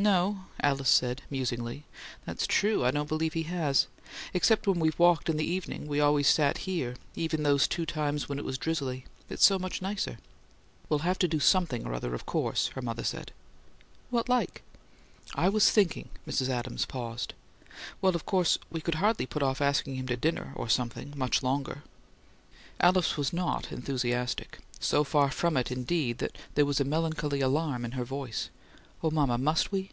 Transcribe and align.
"No," 0.00 0.44
Alice 0.60 0.88
said, 0.88 1.22
musingly; 1.28 1.84
"that's 2.24 2.46
true: 2.46 2.84
I 2.84 2.92
don't 2.92 3.08
believe 3.08 3.32
he 3.32 3.42
has. 3.50 3.88
Except 4.32 4.68
when 4.68 4.78
we've 4.78 4.96
walked 4.96 5.28
in 5.28 5.36
the 5.36 5.44
evening 5.44 5.88
we've 5.88 6.04
always 6.04 6.28
sat 6.28 6.50
out 6.50 6.58
here, 6.58 6.94
even 7.16 7.42
those 7.42 7.66
two 7.66 7.84
times 7.84 8.28
when 8.28 8.38
it 8.38 8.44
was 8.44 8.58
drizzly. 8.58 9.06
It's 9.28 9.44
so 9.44 9.58
much 9.58 9.82
nicer." 9.82 10.18
"We'll 10.88 11.00
have 11.00 11.18
to 11.18 11.26
do 11.26 11.40
SOMETHING 11.40 11.84
or 11.84 11.94
other, 11.94 12.14
of 12.14 12.26
course," 12.26 12.68
her 12.76 12.80
mother 12.80 13.02
said. 13.02 13.32
"What 14.08 14.28
like?" 14.28 14.62
"I 15.34 15.48
was 15.48 15.68
thinking" 15.68 16.10
Mrs. 16.28 16.48
Adams 16.48 16.86
paused. 16.86 17.34
"Well, 18.00 18.14
of 18.14 18.24
course 18.24 18.56
we 18.70 18.80
could 18.80 19.02
hardly 19.02 19.26
put 19.26 19.42
off 19.42 19.60
asking 19.60 19.96
him 19.96 20.06
to 20.06 20.16
dinner, 20.16 20.52
or 20.54 20.68
something, 20.68 21.12
much 21.16 21.42
longer." 21.42 21.82
Alice 22.78 23.16
was 23.16 23.32
not 23.32 23.72
enthusiastic; 23.72 24.60
so 24.78 25.02
far 25.02 25.28
from 25.32 25.56
it, 25.56 25.72
indeed, 25.72 26.18
that 26.18 26.38
there 26.54 26.64
was 26.66 26.78
a 26.78 26.84
melancholy 26.84 27.40
alarm 27.40 27.84
in 27.84 27.92
her 27.98 28.04
voice. 28.04 28.48
"Oh, 29.02 29.10
mama, 29.10 29.36
must 29.38 29.70
we? 29.72 29.86